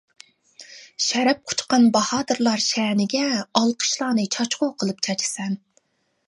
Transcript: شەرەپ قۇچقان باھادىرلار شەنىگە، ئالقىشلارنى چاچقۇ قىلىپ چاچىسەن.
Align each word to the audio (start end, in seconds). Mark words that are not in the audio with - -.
شەرەپ 1.07 1.43
قۇچقان 1.51 1.85
باھادىرلار 1.97 2.63
شەنىگە، 2.69 3.21
ئالقىشلارنى 3.37 4.27
چاچقۇ 4.37 4.71
قىلىپ 4.83 5.05
چاچىسەن. 5.11 5.55